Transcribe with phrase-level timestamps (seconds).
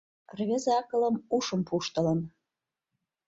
[0.37, 2.19] Рвезе акылым, ушым пуштылын